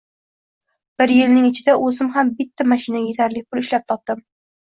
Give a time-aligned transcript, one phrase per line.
[1.01, 4.25] Bir yilning ichida o`zim ham bitta mashinaga etarli pul ishlab topdim